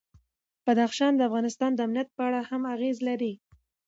بدخشان 0.65 1.13
د 1.15 1.19
افغانستان 1.29 1.71
د 1.73 1.79
امنیت 1.87 2.09
په 2.15 2.21
اړه 2.27 2.39
هم 2.49 2.61
اغېز 2.73 2.97
لري. 3.07 3.33